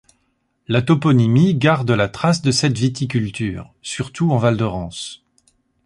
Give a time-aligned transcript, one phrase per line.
[0.67, 5.23] La toponymie garde la trace de cette viticulture, surtout en Val de Rance.